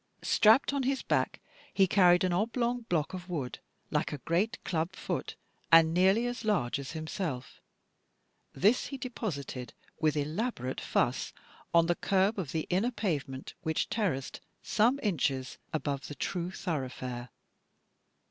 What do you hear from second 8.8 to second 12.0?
he deposited, with elaborate fuss, on the